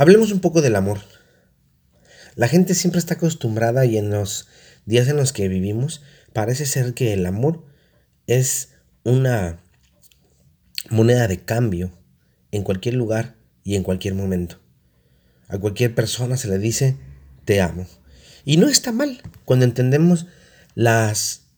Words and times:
Hablemos 0.00 0.30
un 0.30 0.38
poco 0.38 0.62
del 0.62 0.76
amor. 0.76 1.00
La 2.36 2.46
gente 2.46 2.76
siempre 2.76 3.00
está 3.00 3.14
acostumbrada 3.14 3.84
y 3.84 3.98
en 3.98 4.10
los 4.10 4.46
días 4.86 5.08
en 5.08 5.16
los 5.16 5.32
que 5.32 5.48
vivimos 5.48 6.02
parece 6.32 6.66
ser 6.66 6.94
que 6.94 7.12
el 7.14 7.26
amor 7.26 7.64
es 8.28 8.68
una 9.02 9.58
moneda 10.88 11.26
de 11.26 11.40
cambio 11.40 11.90
en 12.52 12.62
cualquier 12.62 12.94
lugar 12.94 13.34
y 13.64 13.74
en 13.74 13.82
cualquier 13.82 14.14
momento. 14.14 14.60
A 15.48 15.58
cualquier 15.58 15.96
persona 15.96 16.36
se 16.36 16.46
le 16.46 16.60
dice 16.60 16.96
te 17.44 17.60
amo. 17.60 17.88
Y 18.44 18.56
no 18.56 18.68
está 18.68 18.92
mal 18.92 19.20
cuando 19.44 19.64
entendemos 19.64 20.26
las 20.76 21.48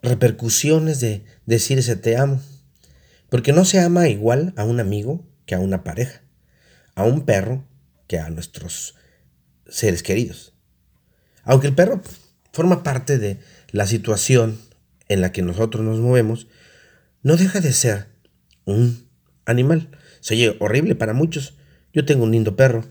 repercusiones 0.00 1.00
de 1.00 1.22
decir 1.44 1.78
ese 1.78 1.96
te 1.96 2.16
amo. 2.16 2.40
Porque 3.28 3.52
no 3.52 3.66
se 3.66 3.78
ama 3.78 4.08
igual 4.08 4.54
a 4.56 4.64
un 4.64 4.80
amigo 4.80 5.22
que 5.44 5.54
a 5.54 5.60
una 5.60 5.84
pareja, 5.84 6.22
a 6.94 7.04
un 7.04 7.26
perro 7.26 7.68
que 8.10 8.18
a 8.18 8.28
nuestros 8.28 8.96
seres 9.68 10.02
queridos. 10.02 10.52
Aunque 11.44 11.68
el 11.68 11.76
perro 11.76 12.02
forma 12.52 12.82
parte 12.82 13.18
de 13.18 13.38
la 13.70 13.86
situación 13.86 14.60
en 15.08 15.20
la 15.20 15.30
que 15.30 15.42
nosotros 15.42 15.84
nos 15.84 16.00
movemos, 16.00 16.48
no 17.22 17.36
deja 17.36 17.60
de 17.60 17.72
ser 17.72 18.08
un 18.64 19.08
animal. 19.44 19.96
Se 20.18 20.56
horrible 20.58 20.96
para 20.96 21.14
muchos. 21.14 21.54
Yo 21.92 22.04
tengo 22.04 22.24
un 22.24 22.32
lindo 22.32 22.56
perro 22.56 22.84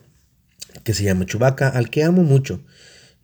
que 0.86 0.94
se 0.94 1.04
llama 1.04 1.26
Chubaca, 1.26 1.68
al 1.68 1.90
que 1.90 2.06
amo 2.06 2.24
mucho. 2.24 2.64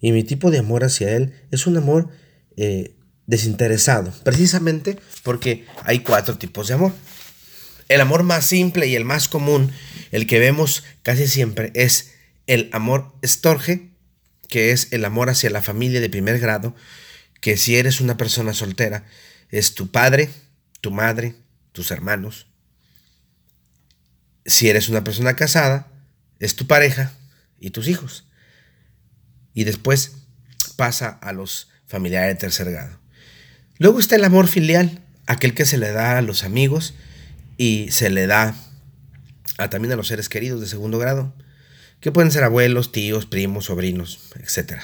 Y 0.01 0.11
mi 0.11 0.25
tipo 0.25 0.51
de 0.51 0.57
amor 0.57 0.83
hacia 0.83 1.15
él 1.15 1.33
es 1.51 1.65
un 1.65 1.77
amor 1.77 2.09
eh, 2.57 2.97
desinteresado, 3.25 4.13
precisamente 4.25 4.99
porque 5.23 5.65
hay 5.85 5.99
cuatro 5.99 6.37
tipos 6.37 6.67
de 6.67 6.73
amor. 6.73 6.91
El 7.87 8.01
amor 8.01 8.23
más 8.23 8.45
simple 8.45 8.85
y 8.87 8.95
el 8.95 9.05
más 9.05 9.29
común, 9.29 9.71
el 10.15 10.27
que 10.27 10.39
vemos 10.39 10.85
casi 11.03 11.27
siempre, 11.27 11.73
es 11.75 12.13
el 12.47 12.69
amor 12.71 13.13
estorge, 13.21 13.89
que 14.47 14.71
es 14.71 14.87
el 14.93 15.03
amor 15.03 15.29
hacia 15.29 15.49
la 15.49 15.61
familia 15.61 15.99
de 15.99 16.09
primer 16.09 16.39
grado, 16.39 16.73
que 17.41 17.57
si 17.57 17.75
eres 17.75 17.99
una 17.99 18.15
persona 18.15 18.53
soltera, 18.53 19.03
es 19.49 19.75
tu 19.75 19.91
padre, 19.91 20.29
tu 20.79 20.91
madre, 20.91 21.35
tus 21.73 21.91
hermanos. 21.91 22.47
Si 24.45 24.69
eres 24.69 24.87
una 24.87 25.03
persona 25.03 25.35
casada, 25.35 25.91
es 26.39 26.55
tu 26.55 26.65
pareja 26.65 27.11
y 27.59 27.71
tus 27.71 27.89
hijos. 27.89 28.25
Y 29.53 29.65
después 29.65 30.13
pasa 30.77 31.09
a 31.09 31.33
los 31.33 31.67
familiares 31.87 32.35
de 32.35 32.39
tercer 32.39 32.71
grado. 32.71 33.01
Luego 33.79 33.99
está 33.99 34.15
el 34.15 34.23
amor 34.23 34.47
filial, 34.47 35.01
aquel 35.25 35.53
que 35.53 35.65
se 35.65 35.77
le 35.77 35.91
da 35.91 36.17
a 36.17 36.21
los 36.21 36.45
amigos 36.45 36.93
y 37.57 37.91
se 37.91 38.09
le 38.09 38.27
da 38.27 38.55
también 39.57 39.91
a 39.93 39.95
los 39.95 40.07
seres 40.07 40.29
queridos 40.29 40.61
de 40.61 40.67
segundo 40.67 40.99
grado, 40.99 41.33
que 41.99 42.11
pueden 42.11 42.31
ser 42.31 42.43
abuelos, 42.43 42.91
tíos, 42.91 43.25
primos, 43.25 43.65
sobrinos, 43.65 44.19
etc. 44.35 44.81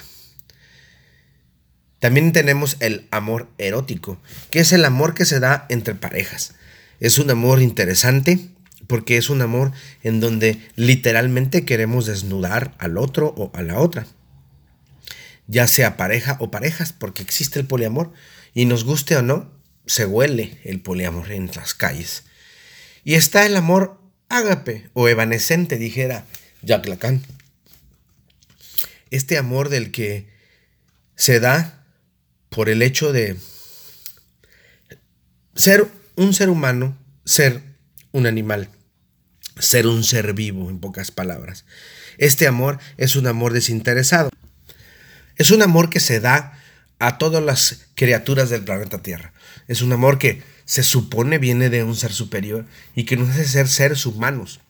También 2.00 2.34
tenemos 2.34 2.78
el 2.80 3.08
amor 3.12 3.50
erótico, 3.58 4.20
que 4.50 4.60
es 4.60 4.74
el 4.74 4.86
amor 4.86 5.14
que 5.14 5.26
se 5.26 5.40
da 5.40 5.68
entre 5.70 5.94
parejas. 5.94 6.56
Es 7.00 7.20
un 7.20 7.30
amor 7.30 7.62
interesante 7.62 8.40
porque 8.88 9.18
es 9.18 9.30
un 9.30 9.42
amor 9.42 9.72
en 10.04 10.20
donde 10.20 10.60
literalmente 10.76 11.64
queremos 11.64 12.08
desnudar 12.08 12.74
al 12.80 12.98
otro 12.98 13.34
o 13.38 13.52
a 13.54 13.62
la 13.62 13.80
otra. 13.80 14.08
Ya 15.48 15.68
sea 15.68 15.96
pareja 15.96 16.38
o 16.40 16.50
parejas, 16.50 16.92
porque 16.92 17.22
existe 17.22 17.60
el 17.60 17.68
poliamor 17.68 18.12
y 18.54 18.66
nos 18.66 18.84
guste 18.84 19.16
o 19.16 19.22
no, 19.22 19.52
se 19.86 20.06
huele 20.06 20.60
el 20.64 20.82
poliamor 20.82 21.32
en 21.32 21.52
las 21.56 21.74
calles. 21.74 22.24
Y 23.04 23.14
está 23.14 23.46
el 23.46 23.56
amor 23.56 24.01
ágape 24.32 24.90
o 24.94 25.08
evanescente, 25.10 25.78
dijera 25.78 26.26
Jack 26.62 26.88
Lacan. 26.88 27.22
Este 29.10 29.38
amor 29.38 29.70
del 29.70 29.92
que 29.92 30.28
se 31.16 31.40
da 31.40 31.84
por 32.50 32.70
el 32.70 32.82
hecho 32.82 33.12
de 33.12 33.38
ser 35.56 35.88
un 36.16 36.34
ser 36.34 36.50
humano, 36.50 36.98
ser 37.26 37.62
un 38.12 38.26
animal, 38.26 38.70
ser 39.60 39.86
un 39.86 40.04
ser 40.04 40.34
vivo, 40.34 40.70
en 40.70 40.80
pocas 40.80 41.12
palabras. 41.12 41.66
Este 42.18 42.48
amor 42.48 42.80
es 42.98 43.16
un 43.16 43.28
amor 43.28 43.54
desinteresado. 43.54 44.30
Es 45.36 45.52
un 45.52 45.62
amor 45.62 45.90
que 45.90 46.00
se 46.00 46.20
da 46.20 46.58
a 47.00 47.18
todas 47.18 47.44
las 47.44 47.88
criaturas 47.96 48.50
del 48.50 48.64
planeta 48.64 49.02
Tierra. 49.02 49.34
Es 49.68 49.82
un 49.82 49.92
amor 49.92 50.20
que 50.20 50.42
se 50.72 50.84
supone 50.84 51.38
viene 51.38 51.70
de 51.70 51.84
un 51.84 51.98
ser 51.98 52.14
superior 52.14 52.66
y 52.96 53.04
que 53.04 53.18
nos 53.18 53.32
hace 53.32 53.44
ser 53.46 53.68
seres 53.68 54.06
humanos. 54.06 54.62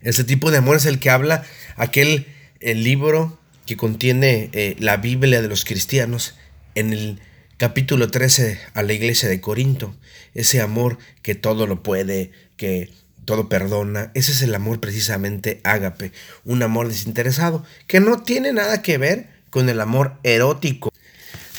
Ese 0.00 0.24
tipo 0.24 0.50
de 0.50 0.58
amor 0.58 0.76
es 0.76 0.86
el 0.86 0.98
que 0.98 1.08
habla 1.08 1.44
aquel 1.76 2.26
el 2.58 2.82
libro 2.82 3.38
que 3.64 3.76
contiene 3.76 4.50
eh, 4.52 4.74
la 4.80 4.96
Biblia 4.96 5.40
de 5.40 5.46
los 5.46 5.64
cristianos 5.64 6.34
en 6.74 6.92
el 6.92 7.20
capítulo 7.58 8.10
13 8.10 8.58
a 8.74 8.82
la 8.82 8.92
iglesia 8.92 9.28
de 9.28 9.40
Corinto. 9.40 9.94
Ese 10.34 10.60
amor 10.60 10.98
que 11.22 11.36
todo 11.36 11.68
lo 11.68 11.84
puede, 11.84 12.32
que 12.56 12.90
todo 13.24 13.48
perdona. 13.48 14.10
Ese 14.14 14.32
es 14.32 14.42
el 14.42 14.52
amor 14.52 14.80
precisamente 14.80 15.60
ágape, 15.62 16.10
un 16.44 16.60
amor 16.64 16.88
desinteresado, 16.88 17.64
que 17.86 18.00
no 18.00 18.24
tiene 18.24 18.52
nada 18.52 18.82
que 18.82 18.98
ver 18.98 19.28
con 19.50 19.68
el 19.68 19.80
amor 19.80 20.18
erótico 20.24 20.92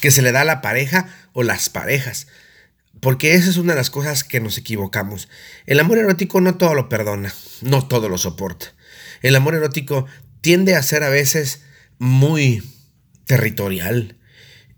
que 0.01 0.11
se 0.11 0.21
le 0.21 0.33
da 0.33 0.41
a 0.41 0.45
la 0.45 0.59
pareja 0.59 1.07
o 1.31 1.43
las 1.43 1.69
parejas. 1.69 2.27
Porque 3.01 3.33
esa 3.33 3.49
es 3.49 3.57
una 3.57 3.73
de 3.73 3.79
las 3.79 3.89
cosas 3.89 4.23
que 4.23 4.39
nos 4.39 4.57
equivocamos. 4.57 5.29
El 5.65 5.79
amor 5.79 5.97
erótico 5.97 6.41
no 6.41 6.55
todo 6.55 6.73
lo 6.73 6.89
perdona, 6.89 7.33
no 7.61 7.87
todo 7.87 8.09
lo 8.09 8.17
soporta. 8.17 8.73
El 9.21 9.35
amor 9.35 9.55
erótico 9.55 10.05
tiende 10.41 10.75
a 10.75 10.83
ser 10.83 11.03
a 11.03 11.09
veces 11.09 11.61
muy 11.97 12.63
territorial, 13.25 14.17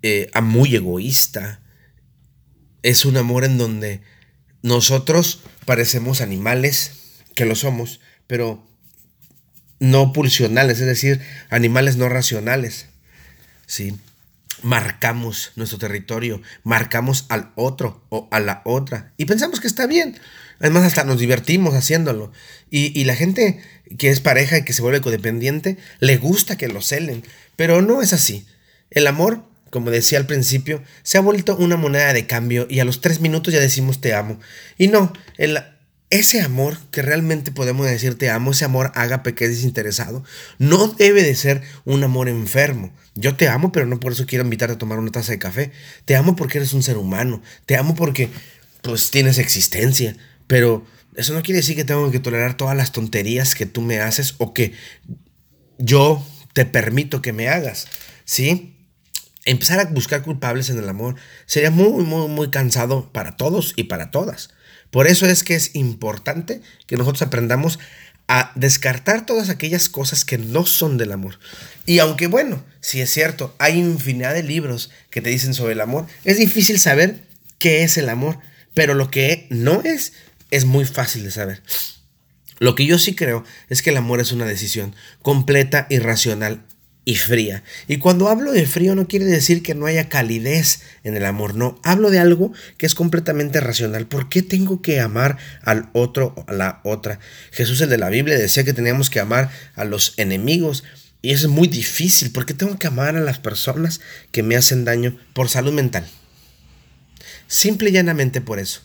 eh, 0.02 0.30
a 0.34 0.42
muy 0.42 0.76
egoísta. 0.76 1.62
Es 2.84 3.06
un 3.06 3.18
amor 3.18 3.44
en 3.44 3.58
donde 3.58 4.02
nosotros 4.62 5.42
parecemos 5.66 6.22
animales, 6.22 6.92
que 7.36 7.46
lo 7.46 7.56
somos, 7.56 8.02
pero 8.28 8.68
no 9.80 10.14
pulsionales, 10.14 10.80
es 10.80 10.86
decir, 10.86 11.22
animales 11.50 11.98
no 11.98 12.08
racionales. 12.10 12.88
¿sí? 13.66 13.98
Marcamos 14.64 15.52
nuestro 15.56 15.78
territorio, 15.78 16.42
marcamos 16.64 17.26
al 17.30 17.52
otro 17.56 18.04
o 18.10 18.28
a 18.32 18.40
la 18.40 18.62
otra 18.66 19.14
y 19.18 19.26
pensamos 19.26 19.60
que 19.60 19.68
está 19.68 19.88
bien. 19.88 20.20
Además 20.60 20.84
hasta 20.84 21.04
nos 21.04 21.20
divertimos 21.20 21.74
haciéndolo. 21.74 22.32
Y, 22.70 23.04
la 23.04 23.16
gente 23.16 23.60
que 23.98 24.10
es 24.10 24.20
pareja 24.20 24.60
y 24.60 24.64
que 24.64 24.74
se 24.74 24.82
vuelve 24.84 25.02
codependiente, 25.02 25.78
le 26.00 26.18
gusta 26.18 26.56
que 26.56 26.68
lo 26.68 26.82
celen. 26.82 27.24
Pero 27.56 27.82
no 27.82 28.02
es 28.02 28.14
así. 28.14 28.46
El 28.92 29.08
amor, 29.08 29.44
como 29.72 29.90
decía 29.90 30.20
al 30.20 30.28
principio, 30.28 30.84
se 31.02 31.18
ha 31.18 31.22
vuelto 31.22 31.58
una 31.58 31.78
moneda 31.78 32.14
de 32.14 32.28
cambio 32.28 32.68
y 32.70 32.80
a 32.80 32.86
los 32.86 33.02
tres 33.02 33.20
minutos 33.22 33.54
ya 33.54 33.60
decimos 33.60 34.02
te 34.02 34.14
amo. 34.14 34.40
Y 34.78 34.88
no, 34.88 35.12
el, 35.38 35.58
ese 36.12 36.42
amor 36.42 36.78
que 36.92 37.02
realmente 37.02 37.52
podemos 37.52 37.88
decir 37.88 38.18
te 38.18 38.30
amo, 38.30 38.52
ese 38.52 38.66
amor 38.66 38.92
ágape 38.96 39.34
que 39.34 39.46
es 39.46 39.52
desinteresado, 39.52 40.24
no 40.60 40.88
debe 40.88 41.24
de 41.24 41.34
ser 41.36 41.64
un 41.86 42.04
amor 42.04 42.30
enfermo. 42.30 42.94
Yo 43.16 43.36
te 43.36 43.48
amo, 43.48 43.72
pero 43.72 43.88
no 43.88 44.00
por 44.00 44.12
eso 44.12 44.26
quiero 44.26 44.44
invitarte 44.44 44.76
a 44.76 44.78
tomar 44.78 45.00
una 45.00 45.12
taza 45.12 45.32
de 45.32 45.40
café. 45.40 45.72
Te 46.06 46.18
amo 46.18 46.36
porque 46.36 46.58
eres 46.58 46.74
un 46.74 46.84
ser 46.84 46.98
humano. 46.98 47.42
Te 47.66 47.78
amo 47.78 47.96
porque 47.96 48.30
pues 48.82 49.10
tienes 49.10 49.38
existencia. 49.38 50.16
Pero 50.48 50.86
eso 51.16 51.34
no 51.34 51.42
quiere 51.44 51.60
decir 51.60 51.78
que 51.78 51.86
tengo 51.86 52.12
que 52.12 52.20
tolerar 52.20 52.58
todas 52.58 52.76
las 52.76 52.92
tonterías 52.92 53.56
que 53.56 53.66
tú 53.66 53.82
me 53.82 54.00
haces 54.02 54.36
o 54.38 54.54
que 54.54 54.74
yo 55.78 56.26
te 56.54 56.66
permito 56.66 57.22
que 57.22 57.32
me 57.32 57.48
hagas. 57.48 57.88
¿Sí? 58.26 58.71
Empezar 59.46 59.79
a 59.79 59.85
buscar 59.85 60.22
culpables 60.22 60.69
en 60.69 60.78
el 60.78 60.88
amor 60.88 61.16
sería 61.46 61.72
muy, 61.72 62.03
muy, 62.03 62.28
muy 62.28 62.52
cansado 62.52 63.12
para 63.12 63.38
todos 63.38 63.74
y 63.75 63.85
para 63.85 64.12
todas. 64.12 64.52
Por 64.91 65.07
eso 65.07 65.25
es 65.25 65.44
que 65.44 65.56
es 65.56 65.75
importante 65.75 66.62
que 66.85 66.97
nosotros 66.97 67.24
aprendamos 67.24 67.80
a 68.28 68.51
descartar 68.56 69.25
todas 69.25 69.50
aquellas 69.50 69.89
cosas 69.89 70.25
que 70.25 70.38
no 70.38 70.66
son 70.66 70.98
del 70.98 71.12
amor. 71.12 71.39
Y 71.86 72.00
aunque 72.00 72.27
bueno, 72.27 72.63
si 72.80 73.01
es 73.01 73.10
cierto, 73.10 73.56
hay 73.57 73.80
infinidad 73.80 74.33
de 74.33 74.44
libros 74.44 74.92
que 75.10 75.21
te 75.21 75.30
dicen 75.30 75.54
sobre 75.54 75.74
el 75.74 75.81
amor, 75.81 76.06
es 76.24 76.38
difícil 76.38 76.80
saber 76.80 77.24
qué 77.57 77.83
es 77.83 77.98
el 77.98 78.10
amor, 78.10 78.39
pero 78.74 78.94
lo 78.94 79.12
que 79.12 79.48
no 79.50 79.81
es 79.83 80.13
es 80.51 80.66
muy 80.66 80.86
fácil 80.86 81.24
de 81.24 81.31
saber. 81.31 81.62
Lo 82.60 82.75
que 82.75 82.86
yo 82.86 83.00
sí 83.00 83.16
creo 83.16 83.44
es 83.69 83.81
que 83.81 83.89
el 83.89 83.98
amor 83.98 84.19
es 84.19 84.31
una 84.31 84.45
decisión 84.45 84.95
completa 85.21 85.88
y 85.89 86.00
racional 86.00 86.63
y 87.03 87.15
fría. 87.15 87.63
Y 87.88 87.98
cuando 87.98 88.27
hablo 88.27 88.51
de 88.51 88.65
frío 88.65 88.94
no 88.95 89.07
quiere 89.07 89.25
decir 89.25 89.63
que 89.63 89.74
no 89.74 89.88
haya 89.88 90.07
calidez 90.07 90.81
en 91.03 91.15
el 91.15 91.25
amor, 91.25 91.56
no. 91.56 91.80
Hablo 91.83 92.12
de 92.12 92.19
algo 92.19 92.53
que 92.77 92.86
es 92.86 92.94
completamente 92.94 93.59
racional. 93.59 94.07
¿Por 94.07 94.30
qué 94.30 94.42
tengo 94.42 94.81
que 94.81 95.00
amar 95.00 95.38
al 95.63 95.89
otro 95.94 96.33
o 96.38 96.45
a 96.48 96.53
la 96.53 96.81
otra? 96.83 97.19
Jesús 97.51 97.81
el 97.81 97.89
de 97.89 97.98
la 97.98 98.09
Biblia 98.09 98.38
decía 98.38 98.63
que 98.63 98.74
teníamos 98.74 99.09
que 99.09 99.19
amar 99.19 99.50
a 99.75 99.83
los 99.83 100.13
enemigos. 100.18 100.83
Y 101.24 101.31
eso 101.31 101.48
es 101.48 101.51
muy 101.51 101.68
difícil. 101.68 102.31
¿Por 102.31 102.45
qué 102.45 102.53
tengo 102.53 102.77
que 102.77 102.88
amar 102.88 103.15
a 103.15 103.21
las 103.21 103.39
personas 103.39 104.01
que 104.31 104.44
me 104.44 104.56
hacen 104.56 104.86
daño 104.86 105.18
por 105.33 105.50
salud 105.50 105.74
mental? 105.74 106.07
Simple 107.47 107.89
y 107.89 107.94
llanamente 107.94 108.42
por 108.42 108.59
eso. 108.59 108.81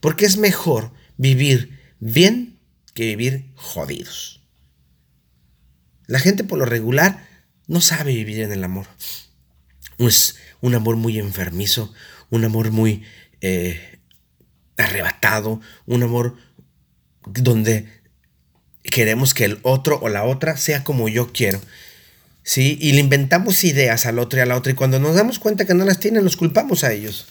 Porque 0.00 0.26
es 0.26 0.36
mejor 0.36 0.92
vivir 1.16 1.78
bien 2.00 2.58
que 2.94 3.06
vivir 3.06 3.46
jodidos. 3.54 4.42
La 6.06 6.18
gente 6.18 6.42
por 6.42 6.58
lo 6.58 6.64
regular 6.64 7.27
no 7.68 7.80
sabe 7.80 8.14
vivir 8.14 8.40
en 8.40 8.50
el 8.50 8.64
amor. 8.64 8.86
Es 9.98 10.36
un 10.60 10.74
amor 10.74 10.96
muy 10.96 11.18
enfermizo, 11.18 11.92
un 12.30 12.44
amor 12.44 12.72
muy 12.72 13.04
eh, 13.40 14.00
arrebatado, 14.76 15.60
un 15.86 16.02
amor 16.02 16.36
donde 17.24 17.86
queremos 18.82 19.34
que 19.34 19.44
el 19.44 19.58
otro 19.62 19.98
o 20.00 20.08
la 20.08 20.24
otra 20.24 20.56
sea 20.56 20.82
como 20.82 21.08
yo 21.08 21.32
quiero. 21.32 21.60
¿Sí? 22.42 22.78
Y 22.80 22.92
le 22.92 23.00
inventamos 23.00 23.62
ideas 23.64 24.06
al 24.06 24.18
otro 24.18 24.38
y 24.38 24.42
a 24.42 24.46
la 24.46 24.56
otra 24.56 24.72
y 24.72 24.74
cuando 24.74 24.98
nos 24.98 25.14
damos 25.14 25.38
cuenta 25.38 25.66
que 25.66 25.74
no 25.74 25.84
las 25.84 26.00
tienen, 26.00 26.24
los 26.24 26.36
culpamos 26.36 26.82
a 26.82 26.92
ellos. 26.92 27.26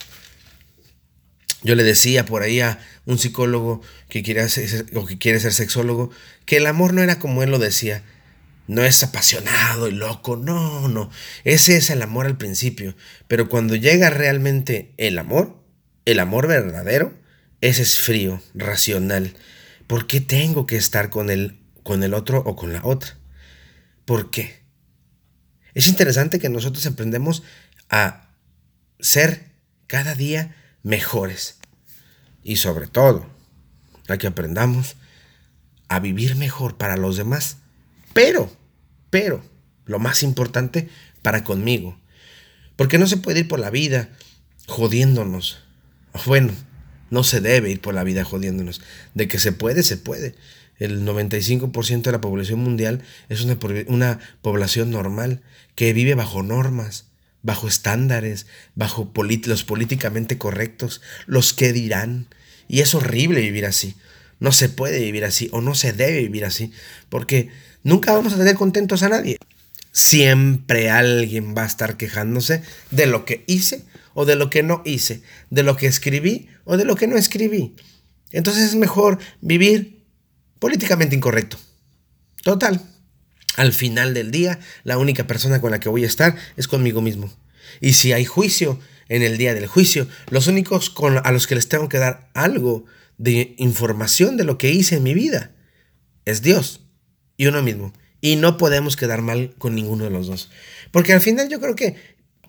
Yo 1.63 1.74
le 1.74 1.84
decía 1.84 2.24
por 2.25 2.44
ahí 2.44 2.60
a 2.60 2.80
un 3.06 3.18
psicólogo 3.18 3.81
que 4.10 4.22
quiere 4.22 4.45
o 4.94 5.06
que 5.07 5.18
quiere 5.18 5.39
ser 5.39 5.54
sexólogo 5.54 6.12
que 6.45 6.57
el 6.57 6.68
amor 6.68 6.94
no 6.94 7.01
era 7.01 7.18
como 7.18 7.42
él 7.42 7.50
lo 7.50 7.57
decía. 7.57 8.04
No 8.68 8.84
es 8.84 9.02
apasionado 9.02 9.88
y 9.88 9.92
loco, 9.92 10.36
no, 10.36 10.88
no. 10.90 11.10
Ese 11.46 11.78
es 11.78 11.90
el 11.90 12.02
amor 12.02 12.25
al 12.25 12.38
principio. 12.38 12.96
Pero 13.28 13.48
cuando 13.50 13.75
llega 13.75 14.10
realmente 14.10 14.94
el 14.98 15.18
amor, 15.18 15.64
el 16.06 16.19
amor 16.19 16.48
verdadero, 16.48 17.18
ese 17.62 17.81
es 17.81 17.98
frío, 18.00 18.42
racional. 18.54 19.36
¿Por 19.88 20.06
qué 20.06 20.19
tengo 20.19 20.68
que 20.68 20.75
estar 20.75 21.10
con 21.10 21.30
el, 21.30 21.60
con 21.84 22.04
el 22.04 22.14
otro 22.14 22.44
o 22.46 22.56
con 22.56 22.74
la 22.74 22.81
otra? 22.84 23.18
¿Por 24.06 24.30
qué? 24.30 24.62
Es 25.74 25.88
interesante 25.88 26.40
que 26.40 26.50
nosotros 26.50 26.86
aprendemos 26.86 27.44
a 27.90 28.30
ser 29.00 29.46
cada 29.88 30.16
día 30.16 30.56
mejores. 30.84 31.60
Y 32.44 32.58
sobre 32.58 32.88
todo, 32.88 33.28
a 34.08 34.18
que 34.18 34.28
aprendamos 34.28 34.96
a 35.88 36.00
vivir 36.00 36.36
mejor 36.36 36.78
para 36.78 36.98
los 36.98 37.18
demás. 37.18 37.58
Pero, 38.18 38.52
pero, 39.12 39.44
lo 39.86 40.00
más 40.00 40.24
importante, 40.24 40.90
para 41.22 41.44
conmigo. 41.44 42.00
Porque 42.75 42.98
no 42.98 43.06
se 43.06 43.18
puede 43.18 43.42
ir 43.42 43.48
por 43.48 43.60
la 43.60 43.69
vida 43.69 44.10
jodiéndonos. 44.66 45.60
Bueno, 46.25 46.52
no 47.12 47.24
se 47.24 47.42
debe 47.42 47.69
ir 47.69 47.80
por 47.80 47.94
la 47.94 48.04
vida 48.04 48.24
jodiéndonos. 48.24 48.81
De 49.14 49.28
que 49.28 49.38
se 49.38 49.52
puede, 49.52 49.84
se 49.84 49.98
puede. 49.98 50.34
El 50.80 51.06
95% 51.06 52.02
de 52.02 52.12
la 52.12 52.19
población 52.19 52.60
mundial 52.60 53.04
es 53.30 53.42
una, 53.44 53.60
una, 53.86 54.20
población 54.42 54.90
normal 54.90 55.44
que 55.75 55.94
vive 55.94 56.16
bajo 56.16 56.42
normas, 56.42 57.06
bajo 57.44 57.68
estándares, 57.68 58.48
bajo 58.74 59.12
los 59.46 59.63
políticamente 59.63 60.40
correctos, 60.40 61.02
los 61.28 61.54
que 61.54 61.72
dirán. 61.72 62.25
Y 62.68 62.80
es 62.80 62.96
horrible 62.96 63.42
vivir 63.42 63.68
así. 63.68 63.96
No 64.40 64.52
se 64.52 64.70
puede 64.70 65.02
vivir 65.02 65.24
así 65.24 65.50
o 65.52 65.62
no 65.62 65.75
se 65.75 65.94
debe 65.94 66.20
vivir 66.20 66.46
así 66.46 66.72
porque 67.10 67.50
nunca 67.88 68.13
vamos 68.13 68.34
a 68.34 68.38
tener 68.38 68.56
contentos 68.56 69.01
a 69.01 69.10
nadie. 69.10 69.38
Siempre 69.92 70.92
alguien 70.92 71.56
va 71.57 71.63
a 71.63 71.68
estar 71.68 71.98
quejándose 71.98 72.62
de 72.92 73.07
lo 73.07 73.25
que 73.25 73.44
hice 73.48 73.86
o 74.13 74.25
de 74.25 74.36
lo 74.36 74.50
que 74.50 74.62
no 74.62 74.81
hice, 74.86 75.24
de 75.50 75.63
lo 75.63 75.75
que 75.78 75.88
escribí 75.88 76.50
o 76.66 76.78
de 76.78 76.86
lo 76.86 76.95
que 76.95 77.07
no 77.07 77.18
escribí. 77.18 77.75
Entonces 78.31 78.66
es 78.66 78.75
mejor 78.75 79.18
vivir 79.42 80.04
políticamente 80.60 81.16
incorrecto. 81.16 81.57
Total. 82.44 82.81
Al 83.56 83.74
final 83.74 84.13
del 84.13 84.30
día, 84.30 84.60
la 84.84 84.98
única 84.98 85.25
persona 85.25 85.62
con 85.62 85.72
la 85.72 85.80
que 85.80 85.89
voy 85.89 86.04
a 86.04 86.07
estar 86.07 86.36
es 86.57 86.68
conmigo 86.68 87.01
mismo. 87.01 87.34
Y 87.81 87.94
si 87.94 88.12
hay 88.12 88.25
juicio 88.25 88.80
en 89.10 89.24
el 89.24 89.38
día 89.38 89.54
del 89.54 89.66
juicio, 89.66 90.07
los 90.30 90.48
únicos 90.48 90.94
a 91.24 91.31
los 91.31 91.48
que 91.48 91.56
les 91.56 91.69
tengo 91.69 91.89
que 91.89 91.98
dar 91.98 92.30
algo 92.34 92.86
de 93.18 93.56
información 93.57 94.38
de 94.38 94.44
lo 94.44 94.57
que 94.57 94.72
hice 94.72 94.98
en 94.98 95.04
mi 95.04 95.13
vida 95.13 95.51
es 96.25 96.42
Dios 96.42 96.87
y 97.38 97.45
uno 97.45 97.62
mismo. 97.62 97.94
Y 98.19 98.36
no 98.36 98.57
podemos 98.57 98.95
quedar 98.95 99.22
mal 99.22 99.54
con 99.57 99.75
ninguno 99.75 100.04
de 100.04 100.10
los 100.10 100.28
dos. 100.28 100.50
Porque 100.92 101.13
al 101.13 101.22
final 101.22 101.48
yo 101.50 101.62
creo 101.62 101.75
que 101.75 101.95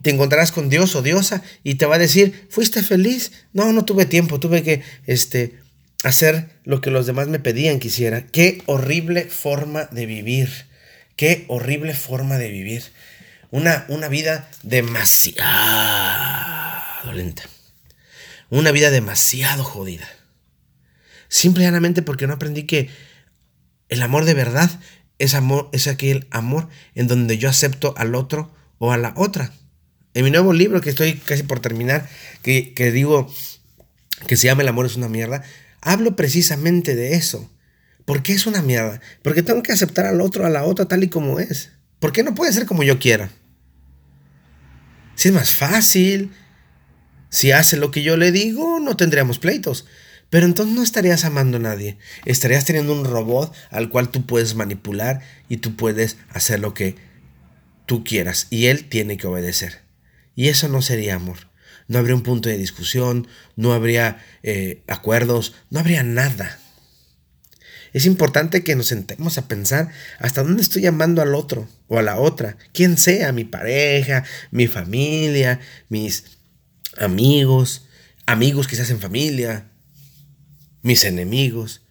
te 0.03 0.11
encontrarás 0.11 0.51
con 0.53 0.69
Dios 0.69 0.95
o 0.97 1.03
diosa 1.03 1.43
y 1.63 1.75
te 1.75 1.87
va 1.87 1.97
a 1.97 1.99
decir, 1.99 2.47
¿fuiste 2.51 2.83
feliz? 2.83 3.33
No, 3.53 3.73
no 3.73 3.85
tuve 3.85 4.07
tiempo, 4.07 4.41
tuve 4.41 4.63
que 4.63 4.83
este, 5.07 5.59
hacer 6.05 6.51
lo 6.65 6.81
que 6.81 6.91
los 6.91 7.07
demás 7.07 7.29
me 7.29 7.39
pedían 7.39 7.79
que 7.79 7.89
hiciera. 7.89 8.27
Qué 8.27 8.63
horrible 8.67 9.25
forma 9.25 9.85
de 9.91 10.07
vivir, 10.07 10.67
qué 11.17 11.45
horrible 11.49 11.95
forma 11.95 12.39
de 12.39 12.51
vivir. 12.51 12.83
Una, 13.51 13.87
una 13.89 14.09
vida 14.09 14.49
demasiado 14.63 15.49
lenta. 17.13 17.45
Una 18.51 18.71
vida 18.73 18.91
demasiado 18.91 19.65
jodida. 19.65 20.09
Simplemente 21.29 22.03
porque 22.03 22.27
no 22.27 22.35
aprendí 22.35 22.65
que 22.65 22.89
el 23.89 24.03
amor 24.03 24.25
de 24.25 24.35
verdad 24.35 24.71
es 25.19 25.35
amor, 25.35 25.69
es 25.73 25.87
aquel 25.87 26.27
amor 26.31 26.69
en 26.95 27.09
donde 27.09 27.39
yo 27.39 27.49
acepto 27.49 27.95
al 27.97 28.15
otro 28.15 28.53
o 28.79 28.93
a 28.93 28.97
la 28.97 29.13
otra. 29.17 29.53
En 30.15 30.25
mi 30.25 30.31
nuevo 30.31 30.53
libro 30.53 30.81
que 30.81 30.91
estoy 30.91 31.15
casi 31.15 31.43
por 31.43 31.61
terminar, 31.61 32.09
que, 32.43 32.73
digo 32.93 33.33
que 34.27 34.37
se 34.37 34.47
llama 34.47 34.63
El 34.63 34.69
amor 34.69 34.87
es 34.87 34.97
una 34.97 35.09
mierda, 35.09 35.43
hablo 35.81 36.17
precisamente 36.17 36.95
de 36.95 37.15
eso. 37.15 37.51
¿Por 38.05 38.23
qué 38.23 38.33
es 38.33 38.47
una 38.47 38.63
mierda? 38.63 39.01
Porque 39.23 39.43
tengo 39.43 39.63
que 39.63 39.73
aceptar 39.73 40.07
al 40.07 40.21
otro, 40.21 40.47
a 40.47 40.51
la 40.51 40.65
otra 40.65 40.87
tal 40.87 41.05
y 41.05 41.09
como 41.09 41.41
es. 41.41 41.73
¿Por 42.01 42.13
qué 42.13 42.23
no 42.23 42.35
puede 42.35 42.53
ser 42.53 42.65
como 42.65 42.83
yo 42.83 42.99
quiera? 42.99 43.31
Si 45.15 45.29
es 45.29 45.35
más 45.35 45.53
fácil, 45.53 46.33
si 47.29 47.53
hace 47.53 47.77
lo 47.77 47.91
que 47.91 48.03
yo 48.03 48.17
le 48.17 48.33
digo, 48.33 48.81
no 48.81 48.97
tendríamos 48.97 49.39
pleitos. 49.39 49.87
Pero 50.31 50.47
entonces 50.47 50.75
no 50.75 50.83
estarías 50.83 51.25
amando 51.25 51.57
a 51.57 51.61
nadie. 51.61 51.97
Estarías 52.25 52.65
teniendo 52.65 52.93
un 52.93 53.05
robot 53.05 53.55
al 53.71 53.89
cual 53.89 54.11
tú 54.11 54.27
puedes 54.27 54.55
manipular 54.55 55.21
y 55.49 55.59
tú 55.59 55.75
puedes 55.77 56.17
hacer 56.31 56.61
lo 56.61 56.75
que 56.75 56.97
tú 57.87 58.05
quieras. 58.05 58.47
Y 58.51 58.67
él 58.67 58.89
tiene 58.89 59.17
que 59.17 59.27
obedecer. 59.27 59.81
Y 60.35 60.49
eso 60.49 60.69
no 60.69 60.83
sería 60.83 61.15
amor. 61.15 61.49
No 61.89 61.99
habría 61.99 62.15
un 62.15 62.23
punto 62.23 62.51
de 62.51 62.59
discusión, 62.59 63.27
no 63.57 63.73
habría 63.73 64.23
eh, 64.43 64.83
acuerdos, 64.87 65.55
no 65.71 65.81
habría 65.81 66.03
nada. 66.03 66.59
Es 67.95 68.05
importante 68.05 68.63
que 68.63 68.77
nos 68.77 68.87
sentemos 68.87 69.39
a 69.39 69.49
pensar 69.49 69.89
hasta 70.19 70.43
dónde 70.43 70.61
estoy 70.61 70.87
amando 70.87 71.23
al 71.23 71.35
otro 71.35 71.67
o 71.89 71.99
a 71.99 72.03
la 72.03 72.19
otra, 72.19 72.59
quien 72.75 72.99
sea, 72.99 73.33
mi 73.33 73.45
pareja, 73.45 74.25
mi 74.51 74.67
familia, 74.67 75.61
mis 75.89 76.25
amigos, 76.99 77.87
amigos 78.27 78.69
quizás 78.69 78.91
en 78.91 79.01
familia, 79.01 79.71
mis 80.89 81.05
enemigos. 81.05 81.83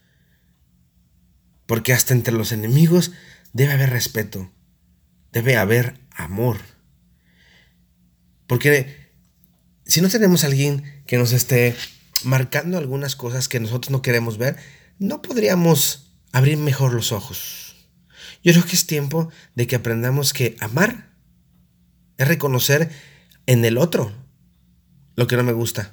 Porque 1.68 1.94
hasta 1.94 2.14
entre 2.14 2.34
los 2.34 2.52
enemigos 2.52 3.12
debe 3.54 3.74
haber 3.74 3.92
respeto, 3.92 4.52
debe 5.32 5.56
haber 5.56 6.02
amor. 6.12 6.58
Porque 8.48 9.12
si 9.86 10.02
no 10.02 10.10
tenemos 10.10 10.44
alguien 10.44 11.04
que 11.06 11.18
nos 11.18 11.32
esté 11.32 11.76
marcando 12.24 12.78
algunas 12.78 13.16
cosas 13.16 13.48
que 13.48 13.60
nosotros 13.60 13.92
no 13.92 14.02
queremos 14.02 14.40
ver, 14.40 14.58
no 14.98 15.22
podríamos 15.22 16.14
abrir 16.32 16.58
mejor 16.58 16.94
los 16.94 17.12
ojos. 17.12 17.76
Yo 18.44 18.54
creo 18.54 18.66
que 18.66 18.76
es 18.76 18.88
tiempo 18.88 19.30
de 19.54 19.68
que 19.68 19.76
aprendamos 19.76 20.34
que 20.34 20.56
amar 20.60 21.14
es 22.18 22.28
reconocer 22.28 22.90
en 23.46 23.64
el 23.64 23.78
otro 23.78 24.12
lo 25.16 25.28
que 25.28 25.36
no 25.36 25.44
me 25.44 25.54
gusta, 25.54 25.92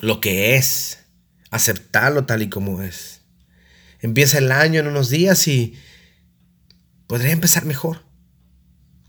lo 0.00 0.20
que 0.20 0.56
es, 0.56 1.03
aceptarlo 1.54 2.26
tal 2.26 2.42
y 2.42 2.48
como 2.48 2.82
es. 2.82 3.20
Empieza 4.00 4.38
el 4.38 4.52
año 4.52 4.80
en 4.80 4.86
unos 4.86 5.10
días 5.10 5.48
y 5.48 5.74
podría 7.06 7.32
empezar 7.32 7.64
mejor. 7.64 8.04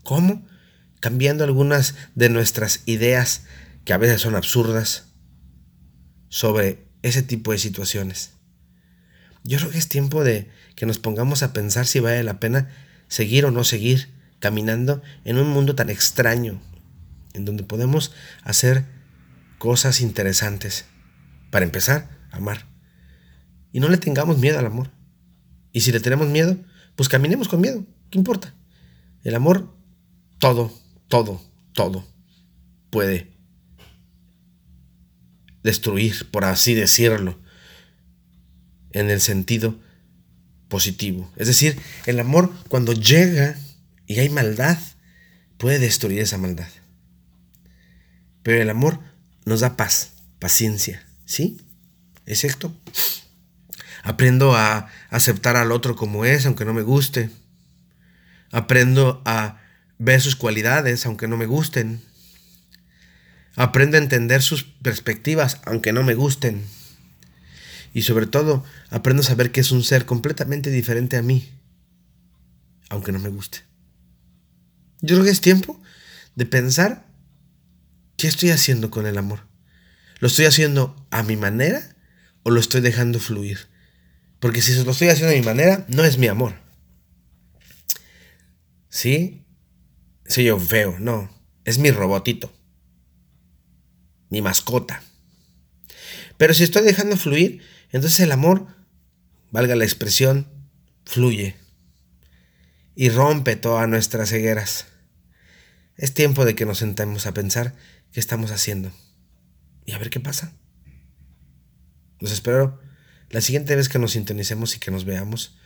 ¿Cómo? 0.02 0.46
cambiando 1.00 1.44
algunas 1.44 1.94
de 2.14 2.28
nuestras 2.28 2.82
ideas 2.86 3.42
que 3.84 3.92
a 3.92 3.98
veces 3.98 4.20
son 4.20 4.34
absurdas 4.34 5.04
sobre 6.28 6.88
ese 7.02 7.22
tipo 7.22 7.52
de 7.52 7.58
situaciones. 7.58 8.32
Yo 9.44 9.58
creo 9.58 9.70
que 9.70 9.78
es 9.78 9.88
tiempo 9.88 10.24
de 10.24 10.50
que 10.74 10.86
nos 10.86 10.98
pongamos 10.98 11.42
a 11.42 11.52
pensar 11.52 11.86
si 11.86 12.00
vale 12.00 12.24
la 12.24 12.40
pena 12.40 12.70
seguir 13.08 13.44
o 13.44 13.50
no 13.50 13.62
seguir 13.62 14.08
caminando 14.40 15.02
en 15.24 15.38
un 15.38 15.48
mundo 15.48 15.76
tan 15.76 15.90
extraño, 15.90 16.60
en 17.32 17.44
donde 17.44 17.62
podemos 17.62 18.12
hacer 18.42 18.84
cosas 19.58 20.00
interesantes. 20.00 20.86
Para 21.50 21.64
empezar, 21.64 22.15
amar. 22.30 22.66
Y 23.72 23.80
no 23.80 23.88
le 23.88 23.98
tengamos 23.98 24.38
miedo 24.38 24.58
al 24.58 24.66
amor. 24.66 24.90
Y 25.72 25.80
si 25.80 25.92
le 25.92 26.00
tenemos 26.00 26.28
miedo, 26.28 26.56
pues 26.94 27.08
caminemos 27.08 27.48
con 27.48 27.60
miedo. 27.60 27.84
¿Qué 28.10 28.18
importa? 28.18 28.54
El 29.22 29.34
amor, 29.34 29.74
todo 30.38 30.72
todo, 31.08 31.42
todo 31.72 32.06
puede 32.90 33.32
destruir, 35.62 36.30
por 36.30 36.44
así 36.44 36.74
decirlo, 36.74 37.38
en 38.92 39.10
el 39.10 39.20
sentido 39.20 39.78
positivo. 40.68 41.30
Es 41.36 41.48
decir, 41.48 41.78
el 42.06 42.20
amor 42.20 42.52
cuando 42.68 42.92
llega 42.92 43.58
y 44.06 44.18
hay 44.20 44.28
maldad, 44.28 44.78
puede 45.58 45.78
destruir 45.78 46.20
esa 46.20 46.38
maldad. 46.38 46.68
Pero 48.42 48.62
el 48.62 48.70
amor 48.70 49.00
nos 49.44 49.60
da 49.60 49.76
paz, 49.76 50.12
paciencia, 50.38 51.06
¿sí? 51.24 51.60
¿Es? 52.26 52.46
Aprendo 54.02 54.54
a 54.54 54.88
aceptar 55.10 55.56
al 55.56 55.72
otro 55.72 55.96
como 55.96 56.24
es, 56.24 56.44
aunque 56.44 56.64
no 56.64 56.74
me 56.74 56.82
guste. 56.82 57.30
Aprendo 58.50 59.22
a 59.24 59.60
ver 59.98 60.20
sus 60.20 60.36
cualidades 60.36 61.06
aunque 61.06 61.28
no 61.28 61.36
me 61.36 61.46
gusten. 61.46 62.02
Aprendo 63.54 63.96
a 63.96 64.00
entender 64.00 64.42
sus 64.42 64.64
perspectivas 64.64 65.60
aunque 65.64 65.92
no 65.92 66.02
me 66.02 66.14
gusten. 66.14 66.64
Y 67.94 68.02
sobre 68.02 68.26
todo, 68.26 68.62
aprendo 68.90 69.22
a 69.22 69.26
saber 69.26 69.52
que 69.52 69.60
es 69.60 69.72
un 69.72 69.82
ser 69.82 70.04
completamente 70.04 70.70
diferente 70.70 71.16
a 71.16 71.22
mí, 71.22 71.50
aunque 72.90 73.10
no 73.10 73.18
me 73.18 73.30
guste. 73.30 73.60
Yo 75.00 75.16
creo 75.16 75.24
que 75.24 75.30
es 75.30 75.40
tiempo 75.40 75.80
de 76.34 76.44
pensar 76.44 77.06
qué 78.18 78.28
estoy 78.28 78.50
haciendo 78.50 78.90
con 78.90 79.06
el 79.06 79.16
amor. 79.16 79.46
¿Lo 80.18 80.28
estoy 80.28 80.44
haciendo 80.44 80.94
a 81.10 81.22
mi 81.22 81.36
manera 81.36 81.95
o 82.46 82.50
lo 82.50 82.60
estoy 82.60 82.80
dejando 82.80 83.18
fluir? 83.18 83.66
Porque 84.38 84.62
si 84.62 84.72
lo 84.84 84.92
estoy 84.92 85.08
haciendo 85.08 85.32
a 85.32 85.36
mi 85.36 85.44
manera, 85.44 85.84
no 85.88 86.04
es 86.04 86.16
mi 86.16 86.28
amor. 86.28 86.54
¿Sí? 88.88 89.44
Soy 90.28 90.44
yo 90.44 90.56
feo, 90.56 90.96
no. 91.00 91.28
Es 91.64 91.78
mi 91.78 91.90
robotito. 91.90 92.54
Mi 94.30 94.42
mascota. 94.42 95.02
Pero 96.36 96.54
si 96.54 96.62
estoy 96.62 96.84
dejando 96.84 97.16
fluir, 97.16 97.62
entonces 97.90 98.20
el 98.20 98.30
amor, 98.30 98.68
valga 99.50 99.74
la 99.74 99.84
expresión, 99.84 100.46
fluye 101.04 101.56
y 102.94 103.08
rompe 103.08 103.56
todas 103.56 103.88
nuestras 103.88 104.28
cegueras. 104.28 104.86
Es 105.96 106.14
tiempo 106.14 106.44
de 106.44 106.54
que 106.54 106.64
nos 106.64 106.78
sentemos 106.78 107.26
a 107.26 107.34
pensar 107.34 107.74
qué 108.12 108.20
estamos 108.20 108.52
haciendo 108.52 108.92
y 109.84 109.94
a 109.94 109.98
ver 109.98 110.10
qué 110.10 110.20
pasa. 110.20 110.52
Los 112.20 112.32
espero 112.32 112.80
la 113.30 113.40
siguiente 113.40 113.74
vez 113.76 113.88
que 113.88 113.98
nos 113.98 114.12
sintonicemos 114.12 114.76
y 114.76 114.78
que 114.78 114.90
nos 114.90 115.04
veamos. 115.04 115.58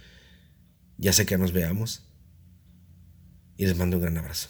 Ya 0.96 1.12
sé 1.12 1.26
que 1.26 1.38
nos 1.38 1.52
veamos. 1.52 2.02
Y 3.56 3.66
les 3.66 3.76
mando 3.76 3.96
un 3.96 4.02
gran 4.02 4.18
abrazo. 4.18 4.48